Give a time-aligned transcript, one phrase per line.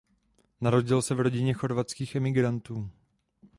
[0.61, 2.89] Narodil se v rodině chorvatských emigrantů.